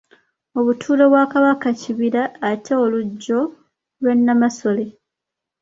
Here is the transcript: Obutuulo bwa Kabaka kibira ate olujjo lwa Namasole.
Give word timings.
Obutuulo 0.59 1.03
bwa 1.11 1.23
Kabaka 1.31 1.67
kibira 1.79 2.23
ate 2.49 2.71
olujjo 2.83 3.39
lwa 4.01 4.13
Namasole. 4.25 4.87